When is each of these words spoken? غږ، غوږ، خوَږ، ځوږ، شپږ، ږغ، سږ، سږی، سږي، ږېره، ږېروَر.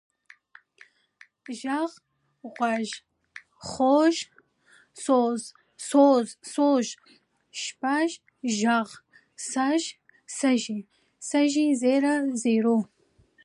غږ، 1.59 2.89
غوږ، 3.71 4.17
خوَږ، 5.27 5.39
ځوږ، 6.63 6.87
شپږ، 7.61 8.09
ږغ، 8.59 8.89
سږ، 9.51 9.83
سږی، 10.37 10.79
سږي، 11.29 11.67
ږېره، 11.81 12.15
ږېروَر. 12.41 12.83